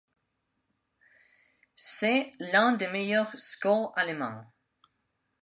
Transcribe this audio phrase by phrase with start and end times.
[1.75, 4.47] C'est l'un des meilleurs score allemand.